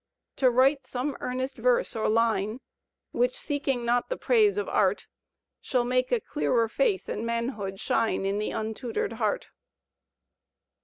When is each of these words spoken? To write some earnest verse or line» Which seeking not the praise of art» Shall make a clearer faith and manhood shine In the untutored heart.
To 0.37 0.49
write 0.49 0.87
some 0.87 1.15
earnest 1.19 1.57
verse 1.59 1.95
or 1.95 2.09
line» 2.09 2.59
Which 3.11 3.37
seeking 3.37 3.85
not 3.85 4.09
the 4.09 4.17
praise 4.17 4.57
of 4.57 4.67
art» 4.67 5.05
Shall 5.61 5.85
make 5.85 6.11
a 6.11 6.19
clearer 6.19 6.67
faith 6.67 7.07
and 7.07 7.23
manhood 7.23 7.79
shine 7.79 8.25
In 8.25 8.39
the 8.39 8.49
untutored 8.49 9.13
heart. 9.13 9.49